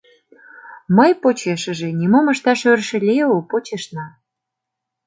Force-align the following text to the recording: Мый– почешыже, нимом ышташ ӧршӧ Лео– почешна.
Мый– 0.97 1.11
почешыже, 1.21 1.87
нимом 1.99 2.25
ышташ 2.33 2.61
ӧршӧ 2.71 2.97
Лео– 3.07 3.31
почешна. 3.51 4.05